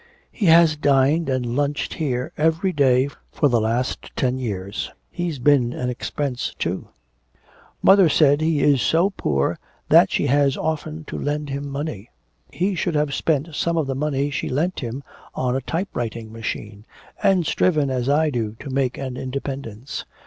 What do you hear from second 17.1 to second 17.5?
and